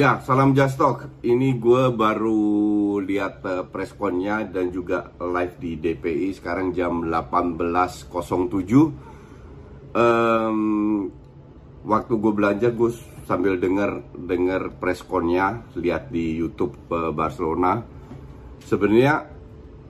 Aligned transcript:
Ya, 0.00 0.16
salam 0.24 0.56
Jastok. 0.56 1.20
Ini 1.20 1.60
gue 1.60 1.92
baru 1.92 3.04
lihat 3.04 3.44
uh, 3.44 3.68
preskonnya 3.68 4.48
dan 4.48 4.72
juga 4.72 5.12
live 5.20 5.60
di 5.60 5.76
DPI 5.76 6.40
sekarang 6.40 6.72
jam 6.72 7.04
18.07. 7.04 8.08
Um, 9.92 11.04
waktu 11.84 12.12
gue 12.16 12.32
belanja 12.32 12.72
gue 12.72 12.96
sambil 13.28 13.60
denger 13.60 14.16
denger 14.16 14.80
preskonnya, 14.80 15.68
lihat 15.76 16.08
di 16.08 16.32
YouTube 16.32 16.80
uh, 16.88 17.12
Barcelona. 17.12 17.84
Sebenarnya 18.64 19.28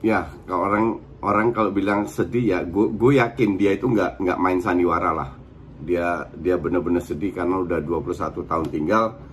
ya 0.03 0.27
kalau 0.43 0.67
orang 0.67 0.87
orang 1.23 1.47
kalau 1.55 1.71
bilang 1.71 2.03
sedih 2.11 2.59
ya, 2.59 2.59
gue 2.67 2.91
gue 2.91 3.15
yakin 3.15 3.55
dia 3.55 3.79
itu 3.79 3.87
nggak 3.87 4.19
nggak 4.19 4.39
main 4.43 4.59
sandiwara 4.59 5.15
lah. 5.15 5.31
Dia 5.79 6.27
dia 6.35 6.59
bener-bener 6.59 6.99
sedih 6.99 7.31
karena 7.31 7.63
udah 7.63 7.79
21 7.79 8.43
tahun 8.43 8.67
tinggal 8.67 9.30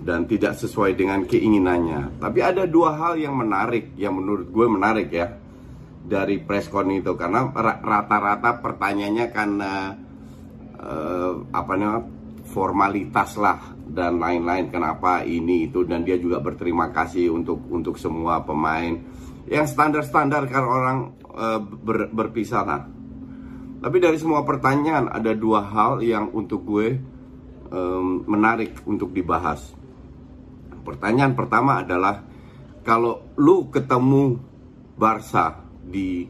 dan 0.00 0.28
tidak 0.28 0.54
sesuai 0.58 0.94
dengan 0.94 1.24
keinginannya. 1.24 2.20
Tapi 2.20 2.38
ada 2.44 2.68
dua 2.68 2.94
hal 2.96 3.18
yang 3.20 3.34
menarik, 3.36 3.96
yang 3.96 4.16
menurut 4.16 4.48
gue 4.52 4.66
menarik 4.68 5.08
ya 5.10 5.26
dari 6.06 6.38
preskon 6.38 6.94
itu 6.94 7.18
karena 7.18 7.50
rata-rata 7.82 8.62
pertanyaannya 8.62 9.26
kan 9.34 9.50
uh, 9.58 9.90
uh, 10.78 11.32
apa 11.50 11.72
namanya 11.74 12.06
formalitas 12.46 13.34
lah 13.34 13.74
dan 13.90 14.22
lain-lain 14.22 14.70
kenapa 14.70 15.26
ini 15.26 15.66
itu 15.66 15.82
dan 15.82 16.06
dia 16.06 16.14
juga 16.14 16.38
berterima 16.38 16.94
kasih 16.94 17.34
untuk 17.34 17.58
untuk 17.74 17.98
semua 17.98 18.46
pemain 18.46 19.02
yang 19.50 19.66
standar-standar 19.66 20.46
kalau 20.46 20.70
orang 20.70 20.98
uh, 21.34 21.58
ber, 21.62 22.10
berpisah 22.10 22.62
lah. 22.62 22.82
Tapi 23.76 23.96
dari 24.02 24.18
semua 24.18 24.42
pertanyaan 24.42 25.10
ada 25.10 25.34
dua 25.34 25.62
hal 25.62 26.02
yang 26.02 26.30
untuk 26.34 26.66
gue 26.66 26.98
um, 27.70 28.26
menarik 28.26 28.82
untuk 28.86 29.14
dibahas. 29.14 29.74
Pertanyaan 30.86 31.34
pertama 31.34 31.82
adalah 31.82 32.22
kalau 32.86 33.34
lu 33.34 33.66
ketemu 33.74 34.38
Barca 34.94 35.58
di 35.82 36.22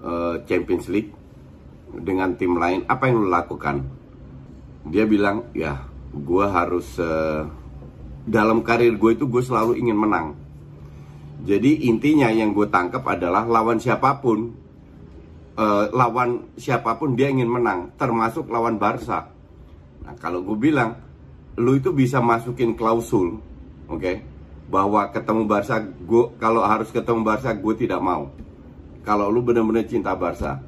uh, 0.00 0.40
Champions 0.48 0.88
League 0.88 1.12
dengan 1.92 2.32
tim 2.40 2.56
lain, 2.56 2.88
apa 2.88 3.12
yang 3.12 3.20
lu 3.20 3.28
lakukan? 3.28 3.84
Dia 4.88 5.04
bilang, 5.04 5.52
ya, 5.52 5.84
gue 6.16 6.46
harus 6.48 6.96
uh, 6.96 7.44
dalam 8.24 8.64
karir 8.64 8.96
gue 8.96 9.12
itu 9.12 9.28
gue 9.28 9.42
selalu 9.44 9.76
ingin 9.76 9.98
menang. 10.00 10.26
Jadi 11.44 11.84
intinya 11.92 12.32
yang 12.32 12.56
gue 12.56 12.72
tangkap 12.72 13.04
adalah 13.04 13.44
lawan 13.44 13.76
siapa 13.76 14.16
pun, 14.24 14.48
uh, 15.60 15.92
lawan 15.92 16.56
siapa 16.56 16.96
pun 16.96 17.12
dia 17.12 17.28
ingin 17.28 17.52
menang, 17.52 17.92
termasuk 18.00 18.48
lawan 18.48 18.80
Barca. 18.80 19.28
Nah 20.08 20.14
kalau 20.16 20.40
gue 20.40 20.56
bilang, 20.56 20.96
lu 21.56 21.76
itu 21.76 21.92
bisa 21.92 22.18
masukin 22.22 22.72
klausul, 22.72 23.40
oke, 23.88 24.00
okay, 24.00 24.24
bahwa 24.72 25.12
ketemu 25.12 25.44
Barca, 25.44 25.84
gue 25.84 26.24
kalau 26.40 26.64
harus 26.64 26.88
ketemu 26.88 27.20
Barca, 27.20 27.52
gue 27.52 27.74
tidak 27.76 28.00
mau. 28.00 28.32
Kalau 29.04 29.28
lu 29.28 29.44
benar-benar 29.44 29.84
cinta 29.84 30.16
Barca, 30.16 30.62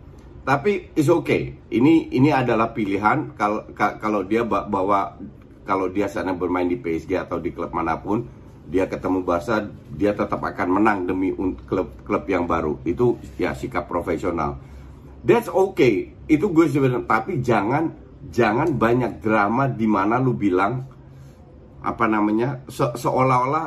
tapi 0.44 0.92
is 0.92 1.08
okay. 1.08 1.56
Ini 1.72 2.12
ini 2.12 2.28
adalah 2.28 2.76
pilihan 2.76 3.32
kalau 3.32 3.64
kalau 3.72 4.20
dia 4.28 4.44
bawa 4.44 5.16
kalau 5.64 5.88
dia 5.88 6.04
sana 6.04 6.36
bermain 6.36 6.68
di 6.68 6.76
PSG 6.76 7.16
atau 7.16 7.40
di 7.40 7.48
klub 7.48 7.72
mana 7.72 7.96
pun, 7.96 8.28
dia 8.68 8.84
ketemu 8.84 9.24
Barca, 9.24 9.64
dia 9.96 10.12
tetap 10.12 10.44
akan 10.44 10.68
menang 10.68 11.08
demi 11.08 11.32
klub-klub 11.64 12.24
yang 12.28 12.44
baru. 12.44 12.76
Itu 12.84 13.16
ya 13.40 13.56
sikap 13.56 13.88
profesional. 13.88 14.60
That's 15.24 15.48
okay. 15.48 16.12
Itu 16.28 16.52
gue 16.52 16.68
sebenarnya. 16.68 17.08
Tapi 17.08 17.40
jangan 17.40 18.03
jangan 18.30 18.76
banyak 18.76 19.20
drama 19.20 19.68
di 19.68 19.84
mana 19.88 20.20
lu 20.20 20.32
bilang 20.36 20.84
apa 21.84 22.04
namanya 22.08 22.64
se 22.70 22.84
seolah-olah 22.96 23.66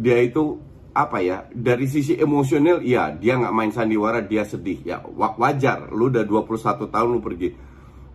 dia 0.00 0.18
itu 0.24 0.56
apa 0.94 1.18
ya 1.18 1.44
dari 1.50 1.90
sisi 1.90 2.14
emosional 2.14 2.78
ya 2.80 3.10
dia 3.12 3.34
nggak 3.34 3.54
main 3.54 3.72
sandiwara 3.74 4.22
dia 4.22 4.46
sedih. 4.46 4.80
Ya 4.86 5.02
wajar 5.04 5.90
lu 5.90 6.08
udah 6.08 6.22
21 6.22 6.86
tahun 6.88 7.08
lu 7.10 7.20
pergi. 7.20 7.50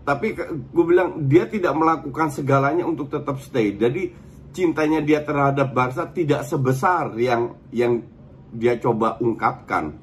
Tapi 0.07 0.27
gue 0.73 0.85
bilang 0.87 1.29
dia 1.29 1.45
tidak 1.45 1.75
melakukan 1.75 2.33
segalanya 2.33 2.87
untuk 2.87 3.11
tetap 3.11 3.37
stay. 3.43 3.75
Jadi 3.75 4.09
cintanya 4.55 5.03
dia 5.03 5.21
terhadap 5.21 5.69
Barca 5.75 6.09
tidak 6.09 6.47
sebesar 6.47 7.13
yang 7.19 7.53
yang 7.69 8.01
dia 8.49 8.79
coba 8.81 9.19
ungkapkan. 9.21 9.93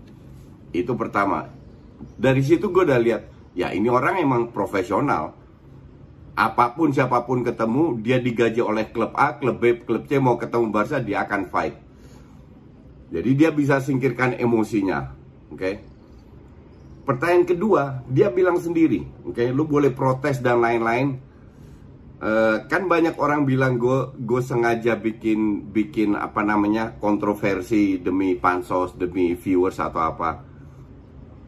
Itu 0.71 0.95
pertama. 0.95 1.49
Dari 1.97 2.45
situ 2.45 2.69
gue 2.71 2.85
udah 2.87 3.01
lihat 3.01 3.23
ya 3.57 3.73
ini 3.73 3.89
orang 3.89 4.21
emang 4.21 4.53
profesional 4.53 5.33
apa 6.37 6.77
pun 6.77 6.93
siapa 6.93 7.25
pun 7.25 7.41
ketemu 7.41 7.97
dia 8.05 8.21
digaji 8.21 8.61
oleh 8.61 8.93
klub 8.93 9.17
A 9.17 9.41
klub 9.41 9.57
B 9.57 9.81
klub 9.89 10.05
C 10.05 10.21
mau 10.21 10.37
ketemu 10.37 10.69
Barca 10.69 11.01
dia 11.01 11.25
akan 11.25 11.49
fight 11.49 11.73
jadi 13.09 13.31
dia 13.33 13.51
bisa 13.57 13.81
singkirkan 13.81 14.37
emosinya 14.37 15.17
oke 15.49 15.57
okay? 15.57 15.75
pertanyaan 17.09 17.49
kedua 17.49 17.83
dia 18.13 18.29
bilang 18.29 18.61
sendiri 18.61 19.09
oke 19.25 19.41
okay? 19.41 19.49
lu 19.49 19.65
boleh 19.65 19.91
protes 19.97 20.45
dan 20.45 20.61
lain-lain 20.61 21.25
Uh, 22.17 22.65
kan 22.73 22.89
banyak 22.89 23.13
orang 23.21 23.45
bilang 23.45 23.77
gue 23.77 24.17
gue 24.25 24.41
sengaja 24.41 24.97
bikin 24.97 25.69
bikin 25.69 26.17
apa 26.17 26.41
namanya 26.41 26.97
kontroversi 26.97 28.01
demi 28.01 28.33
pansos 28.33 28.97
demi 28.97 29.37
viewers 29.37 29.77
atau 29.77 30.01
apa 30.01 30.41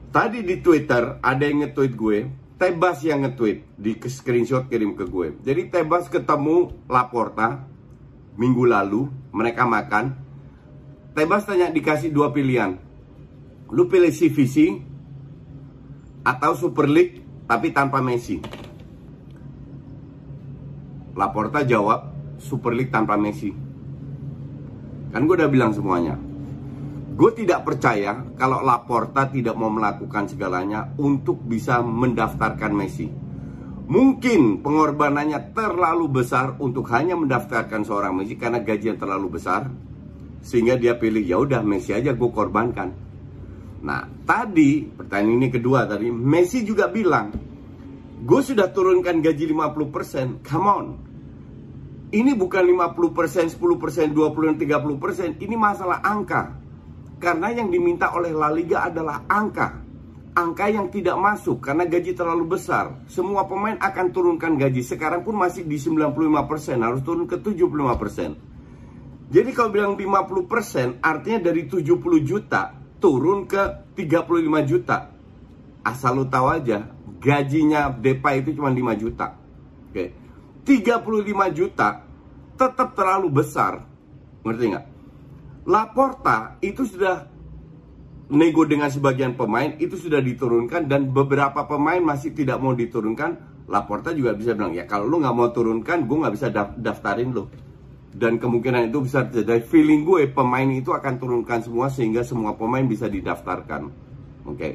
Tadi 0.08 0.40
di 0.40 0.64
Twitter 0.64 1.20
ada 1.20 1.42
yang 1.44 1.64
nge-tweet 1.64 1.92
gue, 1.92 2.18
Tebas 2.58 3.06
yang 3.06 3.22
nge-tweet 3.22 3.78
di 3.78 3.94
screenshot 4.08 4.66
kirim 4.66 4.98
ke 4.98 5.06
gue. 5.06 5.38
Jadi 5.46 5.70
Tebas 5.70 6.10
ketemu 6.10 6.74
Laporta 6.90 7.62
minggu 8.34 8.64
lalu, 8.66 9.06
mereka 9.30 9.62
makan. 9.68 10.16
Tebas 11.14 11.46
tanya 11.46 11.70
dikasih 11.70 12.10
dua 12.10 12.34
pilihan. 12.34 12.78
Lu 13.68 13.86
pilih 13.86 14.10
CVC 14.10 14.80
atau 16.26 16.56
Super 16.58 16.88
League 16.90 17.22
tapi 17.46 17.70
tanpa 17.70 18.02
Messi. 18.02 18.40
Laporta 21.14 21.62
jawab 21.62 22.10
Super 22.42 22.74
League 22.74 22.90
tanpa 22.90 23.14
Messi. 23.14 23.50
Kan 25.14 25.24
gue 25.24 25.34
udah 25.36 25.50
bilang 25.50 25.70
semuanya. 25.74 26.27
Gue 27.18 27.34
tidak 27.34 27.66
percaya 27.66 28.14
kalau 28.38 28.62
Laporta 28.62 29.26
tidak 29.26 29.58
mau 29.58 29.66
melakukan 29.66 30.30
segalanya 30.30 30.94
untuk 31.02 31.42
bisa 31.42 31.82
mendaftarkan 31.82 32.70
Messi. 32.70 33.10
Mungkin 33.90 34.62
pengorbanannya 34.62 35.50
terlalu 35.50 36.22
besar 36.22 36.54
untuk 36.62 36.86
hanya 36.94 37.18
mendaftarkan 37.18 37.82
seorang 37.82 38.14
Messi 38.14 38.38
karena 38.38 38.62
gaji 38.62 38.94
yang 38.94 39.02
terlalu 39.02 39.34
besar. 39.34 39.66
Sehingga 40.46 40.78
dia 40.78 40.94
pilih, 40.94 41.26
ya 41.26 41.42
udah 41.42 41.58
Messi 41.66 41.90
aja 41.90 42.14
gue 42.14 42.30
korbankan. 42.30 42.94
Nah, 43.82 44.06
tadi 44.22 44.86
pertanyaan 44.86 45.42
ini 45.42 45.48
kedua 45.50 45.90
tadi, 45.90 46.14
Messi 46.14 46.62
juga 46.62 46.86
bilang, 46.86 47.34
gue 48.22 48.40
sudah 48.46 48.70
turunkan 48.70 49.18
gaji 49.18 49.50
50%, 49.50 50.46
come 50.46 50.68
on. 50.70 50.86
Ini 52.14 52.30
bukan 52.38 52.62
50%, 52.62 53.58
10%, 53.58 54.14
20%, 54.14 54.54
30%, 54.54 55.42
ini 55.42 55.58
masalah 55.58 55.98
angka. 55.98 56.67
Karena 57.18 57.50
yang 57.50 57.68
diminta 57.68 58.14
oleh 58.14 58.30
La 58.30 58.50
Liga 58.50 58.86
adalah 58.86 59.26
angka. 59.26 59.86
Angka 60.38 60.70
yang 60.70 60.86
tidak 60.86 61.18
masuk 61.18 61.58
karena 61.66 61.82
gaji 61.82 62.14
terlalu 62.14 62.54
besar. 62.54 62.94
Semua 63.10 63.42
pemain 63.50 63.74
akan 63.74 64.06
turunkan 64.14 64.54
gaji. 64.54 64.86
Sekarang 64.86 65.26
pun 65.26 65.34
masih 65.34 65.66
di 65.66 65.82
95%, 65.82 66.78
harus 66.78 67.02
turun 67.02 67.26
ke 67.26 67.42
75%. 67.42 68.38
Jadi 69.28 69.50
kalau 69.50 69.70
bilang 69.74 69.92
50% 69.98 71.02
artinya 71.02 71.50
dari 71.50 71.66
70 71.66 72.00
juta 72.22 72.72
turun 73.02 73.44
ke 73.50 73.92
35 73.98 74.62
juta. 74.64 74.98
asal 75.78 76.20
lu 76.20 76.28
tahu 76.28 76.52
aja, 76.52 76.84
gajinya 77.16 77.88
Depay 77.88 78.44
itu 78.44 78.60
cuma 78.60 78.68
5 78.68 78.92
juta. 78.98 79.32
Oke. 79.88 80.12
35 80.68 81.48
juta 81.56 82.04
tetap 82.60 82.92
terlalu 82.92 83.28
besar. 83.32 83.88
Ngerti 84.44 84.64
nggak? 84.68 84.97
Laporta 85.68 86.56
itu 86.64 86.88
sudah 86.88 87.28
nego 88.32 88.64
dengan 88.64 88.88
sebagian 88.88 89.36
pemain 89.36 89.76
itu 89.76 90.00
sudah 90.00 90.16
diturunkan 90.24 90.88
dan 90.88 91.12
beberapa 91.12 91.68
pemain 91.68 92.00
masih 92.00 92.32
tidak 92.32 92.56
mau 92.56 92.72
diturunkan. 92.72 93.60
Laporta 93.68 94.16
juga 94.16 94.32
bisa 94.32 94.56
bilang 94.56 94.72
ya 94.72 94.88
kalau 94.88 95.04
lu 95.04 95.20
nggak 95.20 95.36
mau 95.36 95.52
turunkan, 95.52 96.08
gue 96.08 96.16
nggak 96.24 96.34
bisa 96.40 96.48
daftarin 96.80 97.36
lo. 97.36 97.52
Dan 98.08 98.40
kemungkinan 98.40 98.88
itu 98.88 99.04
bisa 99.04 99.28
terjadi. 99.28 99.60
Feeling 99.60 100.08
gue 100.08 100.32
pemain 100.32 100.64
itu 100.72 100.88
akan 100.88 101.20
turunkan 101.20 101.60
semua 101.60 101.92
sehingga 101.92 102.24
semua 102.24 102.56
pemain 102.56 102.88
bisa 102.88 103.04
didaftarkan. 103.04 103.92
Oke. 104.48 104.56
Okay. 104.56 104.72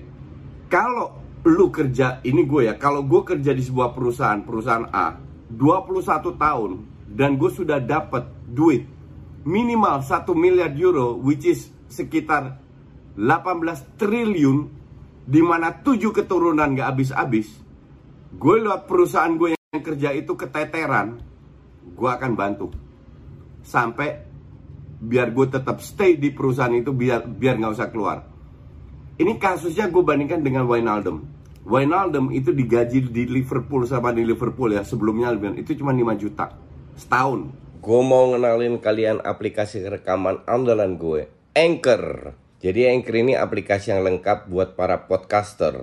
Kalau 0.70 1.18
lu 1.42 1.74
kerja 1.74 2.22
ini 2.22 2.46
gue 2.46 2.70
ya, 2.70 2.78
kalau 2.78 3.02
gue 3.02 3.22
kerja 3.26 3.50
di 3.50 3.66
sebuah 3.66 3.98
perusahaan, 3.98 4.46
perusahaan 4.46 4.86
A, 4.94 5.18
21 5.50 6.38
tahun 6.38 6.72
dan 7.10 7.34
gue 7.42 7.50
sudah 7.50 7.82
dapat 7.82 8.30
duit 8.46 8.93
minimal 9.44 10.04
1 10.04 10.28
miliar 10.36 10.72
euro 10.76 11.20
which 11.20 11.48
is 11.48 11.72
sekitar 11.88 12.60
18 13.16 14.00
triliun 14.00 14.68
di 15.24 15.40
mana 15.40 15.84
7 15.84 16.00
keturunan 16.12 16.74
gak 16.76 16.96
habis-habis 16.96 17.64
gue 18.34 18.56
lewat 18.66 18.90
perusahaan 18.90 19.34
gue 19.38 19.54
yang 19.54 19.84
kerja 19.84 20.10
itu 20.14 20.34
keteteran 20.34 21.22
gue 21.84 22.10
akan 22.10 22.32
bantu. 22.34 22.68
Sampai 23.64 24.24
biar 25.04 25.36
gue 25.36 25.48
tetap 25.52 25.84
stay 25.84 26.16
di 26.16 26.32
perusahaan 26.32 26.72
itu 26.72 26.96
biar 26.96 27.28
biar 27.28 27.60
nggak 27.60 27.74
usah 27.76 27.90
keluar. 27.92 28.18
Ini 29.20 29.38
kasusnya 29.38 29.92
gue 29.92 30.02
bandingkan 30.02 30.42
dengan 30.42 30.66
Wijnaldum. 30.66 31.22
Wijnaldum 31.64 32.34
itu 32.34 32.52
digaji 32.52 33.08
di 33.08 33.24
Liverpool 33.30 33.88
sama 33.88 34.12
di 34.12 34.26
Liverpool 34.26 34.74
ya 34.76 34.84
sebelumnya 34.84 35.32
itu 35.56 35.80
cuma 35.80 35.96
5 35.96 36.20
juta 36.20 36.52
setahun 37.00 37.50
gue 37.84 38.00
mau 38.00 38.32
ngenalin 38.32 38.80
kalian 38.80 39.20
aplikasi 39.28 39.84
rekaman 39.84 40.40
andalan 40.48 40.96
gue, 40.96 41.28
Anchor. 41.52 42.32
Jadi 42.64 42.88
Anchor 42.88 43.20
ini 43.20 43.36
aplikasi 43.36 43.92
yang 43.92 44.08
lengkap 44.08 44.48
buat 44.48 44.80
para 44.80 45.12
podcaster. 45.12 45.76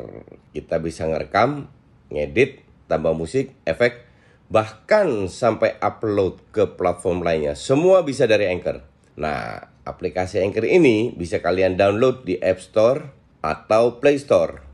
Kita 0.57 0.81
bisa 0.81 1.05
ngerekam, 1.05 1.69
ngedit, 2.09 2.65
tambah 2.89 3.13
musik, 3.13 3.53
efek, 3.69 4.09
bahkan 4.49 5.29
sampai 5.29 5.77
upload 5.85 6.41
ke 6.57 6.73
platform 6.73 7.21
lainnya. 7.21 7.53
Semua 7.53 8.01
bisa 8.01 8.25
dari 8.25 8.49
Anchor. 8.49 8.81
Nah, 9.21 9.61
aplikasi 9.85 10.41
Anchor 10.41 10.65
ini 10.65 11.13
bisa 11.13 11.45
kalian 11.45 11.77
download 11.77 12.25
di 12.25 12.41
App 12.41 12.65
Store 12.65 13.13
atau 13.45 14.01
Play 14.01 14.17
Store. 14.17 14.65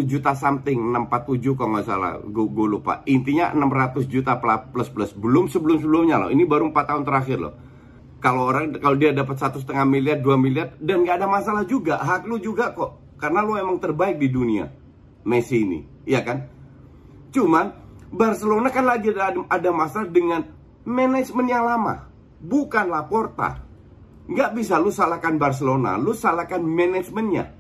juta 0.06 0.38
something 0.38 0.78
647 0.94 1.58
kalau 1.58 1.70
nggak 1.74 1.88
salah 1.90 2.22
gue, 2.22 2.68
lupa 2.70 3.02
intinya 3.10 3.50
600 3.50 4.06
juta 4.06 4.38
plus 4.38 4.94
plus 4.94 5.10
belum 5.18 5.50
sebelum 5.50 5.82
sebelumnya 5.82 6.22
loh 6.22 6.30
ini 6.30 6.46
baru 6.46 6.70
4 6.70 6.92
tahun 6.92 7.04
terakhir 7.08 7.40
loh 7.40 7.73
kalau 8.24 8.48
orang 8.48 8.80
kalau 8.80 8.96
dia 8.96 9.12
dapat 9.12 9.36
satu 9.36 9.60
setengah 9.60 9.84
miliar 9.84 10.24
dua 10.24 10.40
miliar 10.40 10.80
dan 10.80 11.04
nggak 11.04 11.20
ada 11.20 11.28
masalah 11.28 11.68
juga. 11.68 12.00
Hak 12.00 12.24
lu 12.24 12.40
juga 12.40 12.72
kok. 12.72 13.20
Karena 13.20 13.44
lu 13.44 13.60
emang 13.60 13.84
terbaik 13.84 14.16
di 14.16 14.32
dunia. 14.32 14.72
Messi 15.28 15.60
ini. 15.60 15.84
Ya 16.08 16.24
kan? 16.24 16.48
Cuman 17.36 17.76
Barcelona 18.16 18.72
kan 18.72 18.88
lagi 18.88 19.12
ada, 19.12 19.44
ada 19.52 19.70
masalah 19.76 20.08
dengan 20.08 20.40
manajemen 20.88 21.52
yang 21.52 21.68
lama. 21.68 22.08
Bukan 22.40 22.88
Laporta. 22.88 23.60
Nggak 24.32 24.56
bisa 24.56 24.80
lu 24.80 24.88
salahkan 24.88 25.36
Barcelona. 25.36 26.00
Lu 26.00 26.16
salahkan 26.16 26.64
manajemennya. 26.64 27.52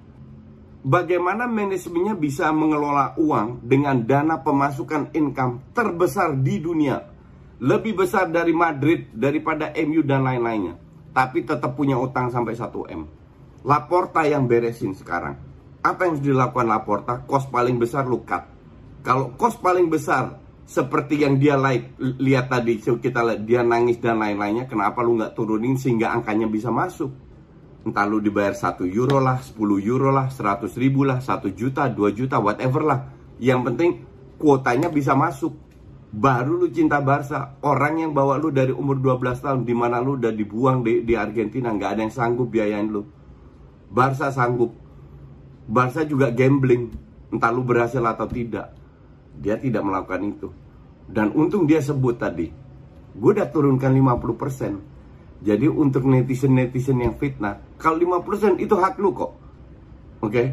Bagaimana 0.83 1.43
manajemennya 1.43 2.15
bisa 2.15 2.51
mengelola 2.55 3.19
uang 3.19 3.67
dengan 3.67 3.99
dana 4.07 4.39
pemasukan 4.39 5.11
income 5.11 5.75
terbesar 5.75 6.39
di 6.39 6.59
dunia 6.59 7.12
lebih 7.61 7.99
besar 8.05 8.31
dari 8.31 8.55
Madrid 8.55 9.11
daripada 9.13 9.69
MU 9.83 10.01
dan 10.01 10.25
lain-lainnya. 10.25 10.79
Tapi 11.13 11.45
tetap 11.45 11.77
punya 11.77 11.99
utang 11.99 12.33
sampai 12.33 12.57
1 12.57 12.69
M. 12.89 13.01
Laporta 13.61 14.25
yang 14.25 14.49
beresin 14.49 14.97
sekarang. 14.97 15.37
Apa 15.83 16.09
yang 16.09 16.17
harus 16.17 16.25
dilakukan 16.25 16.67
Laporta? 16.67 17.13
Kos 17.27 17.45
paling 17.51 17.77
besar 17.77 18.09
lu 18.09 18.25
cut 18.25 18.53
kalau 19.03 19.35
kos 19.35 19.59
paling 19.59 19.91
besar 19.91 20.39
seperti 20.63 21.27
yang 21.27 21.35
dia 21.35 21.59
like, 21.59 21.91
lihat 21.99 22.47
tadi 22.47 22.79
kita 22.79 23.19
lihat 23.19 23.43
dia 23.43 23.59
nangis 23.59 23.99
dan 23.99 24.15
lain-lainnya 24.15 24.63
kenapa 24.63 25.03
lu 25.03 25.19
nggak 25.19 25.35
turunin 25.35 25.75
sehingga 25.75 26.15
angkanya 26.15 26.47
bisa 26.47 26.71
masuk? 26.71 27.11
Entah 27.83 28.07
lu 28.07 28.23
dibayar 28.23 28.55
1 28.55 28.79
euro 28.87 29.19
lah 29.19 29.43
10 29.43 29.59
euro 29.83 30.07
lah 30.07 30.31
100 30.31 30.71
ribu 30.79 31.03
lah 31.03 31.19
1 31.19 31.51
juta 31.51 31.91
2 31.91 32.15
juta 32.15 32.39
whatever 32.39 32.79
lah. 32.79 33.11
Yang 33.43 33.59
penting 33.67 33.91
kuotanya 34.39 34.87
bisa 34.87 35.19
masuk 35.19 35.51
baru 36.13 36.61
lu 36.61 36.69
cinta 36.69 37.01
Barca 37.01 37.57
orang 37.65 38.05
yang 38.05 38.11
bawa 38.13 38.37
lu 38.37 38.53
dari 38.53 38.69
umur 38.69 39.01
12 39.01 39.41
tahun 39.41 39.59
di 39.65 39.73
mana 39.73 39.97
lu 39.97 40.21
udah 40.21 40.29
dibuang 40.29 40.85
di, 40.85 41.01
di 41.01 41.17
Argentina 41.17 41.73
nggak 41.73 41.89
ada 41.97 42.01
yang 42.05 42.13
sanggup 42.13 42.53
biayain 42.53 42.85
lu. 42.85 43.01
Barca 43.89 44.29
sanggup. 44.29 44.77
Barca 45.65 46.05
juga 46.05 46.29
gambling 46.29 46.93
entah 47.33 47.49
lu 47.49 47.65
berhasil 47.65 48.01
atau 48.05 48.29
tidak. 48.29 48.77
Dia 49.33 49.57
tidak 49.57 49.81
melakukan 49.81 50.21
itu. 50.21 50.49
Dan 51.09 51.33
untung 51.33 51.65
dia 51.65 51.81
sebut 51.81 52.21
tadi 52.21 52.63
gue 53.13 53.29
udah 53.29 53.49
turunkan 53.53 53.93
50% 53.93 55.45
jadi 55.45 55.67
untuk 55.69 56.07
netizen-netizen 56.09 56.97
yang 57.03 57.13
fitnah 57.19 57.61
kalau 57.77 57.99
50% 57.99 58.63
itu 58.63 58.73
hak 58.79 58.95
lu 58.97 59.11
kok. 59.13 59.31
Oke? 60.23 60.31
okay? 60.31 60.47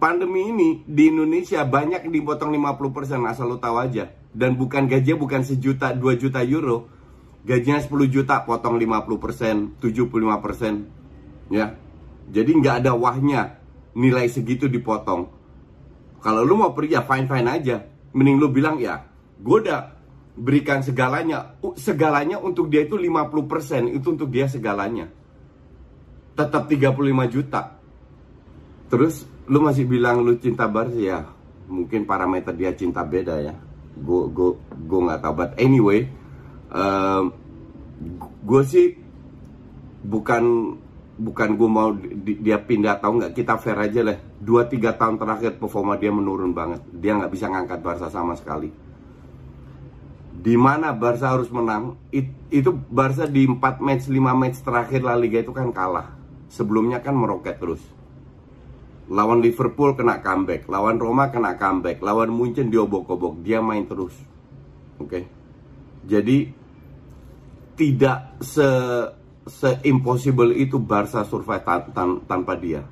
Pandemi 0.00 0.48
ini 0.48 0.80
di 0.88 1.12
Indonesia 1.12 1.60
banyak 1.62 2.08
dipotong 2.08 2.56
50% 2.56 3.28
asal 3.28 3.52
lu 3.52 3.60
tahu 3.60 3.76
aja. 3.76 4.08
Dan 4.32 4.56
bukan 4.56 4.88
gajinya 4.88 5.20
bukan 5.20 5.44
sejuta 5.44 5.92
dua 5.92 6.16
juta 6.16 6.40
euro. 6.40 6.88
Gajinya 7.40 7.80
10 7.80 8.12
juta 8.12 8.44
potong 8.44 8.76
50% 8.76 9.80
75% 9.80 11.48
ya. 11.48 11.72
Jadi 12.28 12.50
nggak 12.52 12.84
ada 12.84 12.92
wahnya 12.92 13.56
nilai 13.96 14.28
segitu 14.28 14.68
dipotong. 14.68 15.24
Kalau 16.20 16.44
lu 16.44 16.60
mau 16.60 16.76
pergi 16.76 17.00
ya 17.00 17.02
fine 17.02 17.24
fine 17.24 17.48
aja. 17.48 17.76
Mending 18.12 18.36
lu 18.36 18.52
bilang 18.52 18.76
ya 18.76 19.08
gue 19.40 19.56
udah 19.56 19.80
berikan 20.36 20.84
segalanya. 20.84 21.56
Segalanya 21.80 22.36
untuk 22.36 22.68
dia 22.68 22.84
itu 22.84 23.00
50% 23.00 23.88
itu 23.88 24.06
untuk 24.12 24.28
dia 24.28 24.44
segalanya. 24.44 25.08
Tetap 26.36 26.68
35 26.68 26.92
juta. 27.32 27.80
Terus 28.92 29.24
lu 29.50 29.58
masih 29.58 29.82
bilang 29.82 30.22
lu 30.22 30.38
cinta 30.38 30.70
Barca 30.70 30.94
ya. 30.94 31.26
Mungkin 31.66 32.06
parameter 32.06 32.54
dia 32.54 32.70
cinta 32.70 33.02
beda 33.02 33.34
ya. 33.42 33.54
Gue 33.98 34.30
gue 34.30 34.50
gue 34.86 35.00
nggak 35.02 35.20
tahu. 35.26 35.34
But 35.34 35.52
anyway 35.58 36.06
uh, 36.70 37.26
gue 38.46 38.62
sih 38.62 38.94
bukan 40.06 40.78
bukan 41.20 41.48
gue 41.58 41.68
mau 41.68 41.90
di, 41.98 42.38
dia 42.38 42.62
pindah 42.62 43.02
atau 43.02 43.18
nggak? 43.18 43.34
Kita 43.34 43.58
fair 43.58 43.76
aja 43.82 44.00
lah. 44.06 44.18
Dua 44.38 44.70
tiga 44.70 44.94
tahun 44.94 45.18
terakhir 45.18 45.58
performa 45.58 45.98
dia 45.98 46.14
menurun 46.14 46.54
banget. 46.54 46.86
Dia 46.94 47.18
nggak 47.18 47.34
bisa 47.34 47.50
ngangkat 47.50 47.82
Barca 47.82 48.06
sama 48.06 48.38
sekali. 48.38 48.70
Di 50.40 50.56
mana 50.56 50.94
Barca 50.96 51.36
harus 51.36 51.50
menang 51.52 51.98
it, 52.14 52.32
itu 52.48 52.72
Barca 52.72 53.28
di 53.28 53.44
4 53.44 53.60
match 53.82 54.08
5 54.08 54.16
match 54.40 54.58
terakhir 54.64 55.04
La 55.04 55.12
Liga 55.18 55.42
itu 55.42 55.52
kan 55.52 55.68
kalah. 55.74 56.16
Sebelumnya 56.48 57.04
kan 57.04 57.12
meroket 57.12 57.60
terus 57.60 57.99
Lawan 59.10 59.42
Liverpool 59.42 59.98
kena 59.98 60.22
comeback, 60.22 60.70
lawan 60.70 60.94
Roma 60.94 61.34
kena 61.34 61.58
comeback, 61.58 61.98
lawan 61.98 62.30
Munchen 62.30 62.70
diobok-obok, 62.70 63.42
dia 63.42 63.58
main 63.58 63.82
terus. 63.82 64.14
Oke. 65.02 65.10
Okay? 65.10 65.22
Jadi 66.06 66.38
tidak 67.74 68.38
se 68.38 68.68
se 69.50 69.70
impossible 69.82 70.54
itu 70.54 70.78
Barca 70.78 71.26
survive 71.26 71.66
tan 71.66 71.90
tan 71.90 72.10
tanpa 72.22 72.54
dia. 72.54 72.86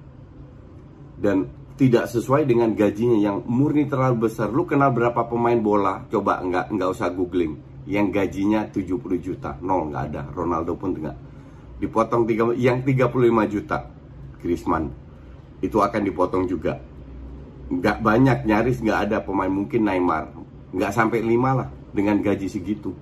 Dan 1.14 1.46
tidak 1.78 2.10
sesuai 2.10 2.50
dengan 2.50 2.74
gajinya 2.74 3.14
yang 3.14 3.46
murni 3.46 3.86
terlalu 3.86 4.26
besar. 4.26 4.50
Lu 4.50 4.66
kenal 4.66 4.90
berapa 4.90 5.22
pemain 5.30 5.62
bola? 5.62 6.02
Coba 6.10 6.42
nggak 6.42 6.74
nggak 6.74 6.90
usah 6.98 7.14
googling. 7.14 7.86
Yang 7.86 8.06
gajinya 8.10 8.66
70 8.74 9.22
juta, 9.22 9.54
nol 9.62 9.94
nggak 9.94 10.04
ada. 10.10 10.22
Ronaldo 10.34 10.74
pun 10.74 10.98
enggak. 10.98 11.16
Dipotong 11.78 12.26
tiga, 12.26 12.50
yang 12.58 12.82
35 12.82 13.46
juta. 13.46 13.86
Griezmann 14.42 15.07
itu 15.62 15.78
akan 15.82 16.02
dipotong 16.06 16.44
juga. 16.46 16.78
Nggak 17.68 17.98
banyak, 18.00 18.38
nyaris 18.48 18.80
nggak 18.80 19.00
ada 19.10 19.16
pemain 19.20 19.50
mungkin 19.50 19.84
Neymar. 19.84 20.36
nggak 20.68 20.92
sampai 20.92 21.24
5 21.24 21.32
lah 21.56 21.68
dengan 21.96 22.20
gaji 22.20 22.44
segitu. 22.44 22.92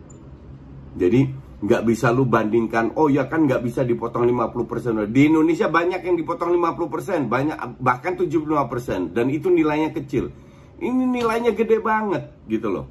Jadi 0.94 1.26
nggak 1.56 1.82
bisa 1.82 2.12
lu 2.12 2.28
bandingkan, 2.28 2.94
oh 2.94 3.10
ya 3.10 3.26
kan 3.26 3.48
nggak 3.48 3.64
bisa 3.64 3.82
dipotong 3.82 4.28
50%. 4.28 5.08
Di 5.10 5.26
Indonesia 5.26 5.66
banyak 5.66 6.00
yang 6.04 6.16
dipotong 6.16 6.54
50%, 6.54 7.26
banyak 7.26 7.56
bahkan 7.82 8.14
75% 8.14 9.10
dan 9.16 9.26
itu 9.32 9.50
nilainya 9.50 9.90
kecil. 9.90 10.30
Ini 10.76 11.04
nilainya 11.08 11.56
gede 11.56 11.80
banget 11.80 12.46
gitu 12.46 12.68
loh. 12.68 12.86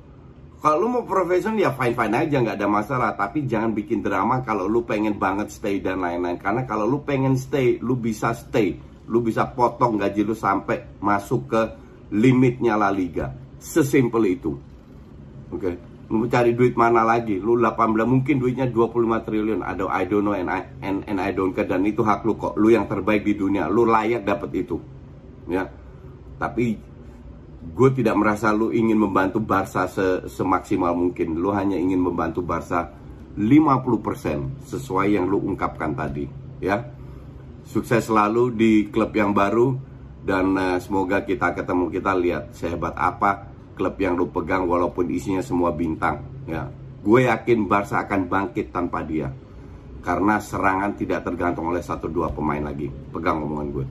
Kalau 0.65 0.81
lu 0.81 0.87
mau 0.89 1.05
profesional 1.05 1.61
ya 1.61 1.69
fine 1.77 1.93
fine 1.93 2.15
aja 2.25 2.41
nggak 2.41 2.57
ada 2.57 2.65
masalah, 2.65 3.11
tapi 3.13 3.45
jangan 3.45 3.69
bikin 3.77 4.01
drama 4.01 4.41
kalau 4.41 4.65
lu 4.65 4.81
pengen 4.81 5.13
banget 5.21 5.53
stay 5.53 5.77
dan 5.77 6.01
lain-lain. 6.01 6.41
Karena 6.41 6.65
kalau 6.65 6.89
lu 6.89 7.05
pengen 7.05 7.37
stay, 7.37 7.77
lu 7.77 7.93
bisa 7.93 8.33
stay, 8.33 8.73
lu 9.05 9.21
bisa 9.21 9.45
potong 9.53 10.01
gaji 10.01 10.25
lu 10.25 10.33
sampai 10.33 10.97
masuk 11.01 11.41
ke 11.49 11.61
limitnya 12.13 12.77
La 12.77 12.89
Liga. 12.89 13.33
Sesimpel 13.57 14.37
itu. 14.37 14.53
Oke. 15.49 15.61
Okay? 15.61 15.75
Lu 16.05 16.29
cari 16.29 16.53
duit 16.53 16.77
mana 16.77 17.01
lagi? 17.01 17.41
Lu 17.41 17.57
18 17.57 18.05
mungkin 18.05 18.37
duitnya 18.37 18.69
25 18.69 19.25
triliun. 19.25 19.65
Ada 19.65 19.89
I 19.89 20.05
don't 20.05 20.21
know 20.21 20.37
and 20.37 20.49
I, 20.53 20.61
and, 20.85 21.01
and 21.09 21.17
I 21.17 21.33
don't 21.33 21.49
care 21.49 21.65
dan 21.65 21.81
itu 21.81 22.05
hak 22.05 22.21
lu 22.21 22.37
kok. 22.37 22.53
Lu 22.61 22.69
yang 22.69 22.85
terbaik 22.85 23.25
di 23.25 23.33
dunia. 23.33 23.65
Lu 23.65 23.89
layak 23.89 24.21
dapat 24.21 24.53
itu. 24.53 24.77
Ya. 25.49 25.65
Tapi 26.37 26.77
gue 27.65 27.89
tidak 27.97 28.13
merasa 28.21 28.53
lu 28.53 28.69
ingin 28.69 29.01
membantu 29.01 29.41
Barca 29.41 29.89
se 29.89 30.29
semaksimal 30.29 30.93
mungkin. 30.93 31.41
Lu 31.41 31.49
hanya 31.49 31.73
ingin 31.73 31.97
membantu 31.97 32.45
Barca 32.45 32.93
50% 33.35 34.69
sesuai 34.69 35.17
yang 35.17 35.27
lu 35.27 35.43
ungkapkan 35.43 35.91
tadi, 35.91 36.23
ya. 36.63 36.94
Sukses 37.65 38.07
selalu 38.07 38.53
di 38.53 38.71
klub 38.93 39.11
yang 39.17 39.33
baru 39.33 39.73
dan 40.21 40.53
uh, 40.55 40.77
semoga 40.77 41.25
kita 41.25 41.53
ketemu 41.57 41.89
kita 41.89 42.13
lihat 42.13 42.43
sehebat 42.53 42.93
apa 42.93 43.49
klub 43.75 43.99
yang 43.99 44.15
lu 44.15 44.31
pegang 44.31 44.65
walaupun 44.65 45.11
isinya 45.11 45.43
semua 45.43 45.75
bintang, 45.75 46.23
ya. 46.47 46.71
Gue 47.05 47.29
yakin 47.29 47.69
Barca 47.69 48.01
akan 48.01 48.25
bangkit 48.25 48.73
tanpa 48.73 49.05
dia. 49.05 49.29
Karena 50.01 50.41
serangan 50.41 50.97
tidak 50.97 51.21
tergantung 51.21 51.69
oleh 51.69 51.81
satu 51.81 52.09
dua 52.09 52.33
pemain 52.33 52.65
lagi. 52.65 52.89
Pegang 53.13 53.45
omongan 53.45 53.67
gue. 53.69 53.85